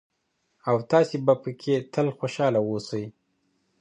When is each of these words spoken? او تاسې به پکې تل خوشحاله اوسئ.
او 0.69 0.75
تاسې 0.91 1.17
به 1.25 1.33
پکې 1.43 1.75
تل 1.93 2.07
خوشحاله 2.17 2.59
اوسئ. 2.67 3.03